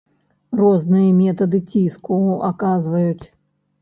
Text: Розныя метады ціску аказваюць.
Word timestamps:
Розныя 0.61 1.11
метады 1.19 1.59
ціску 1.71 2.17
аказваюць. 2.51 3.27